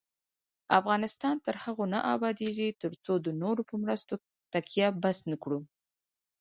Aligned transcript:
افغانستان 0.79 1.35
تر 1.45 1.55
هغو 1.63 1.85
نه 1.93 1.99
ابادیږي، 2.15 2.69
ترڅو 2.81 3.13
د 3.25 3.27
نورو 3.41 3.61
په 3.69 3.75
مرستو 3.83 4.13
تکیه 4.53 4.87
بس 5.03 5.17
نکړو. 5.31 5.59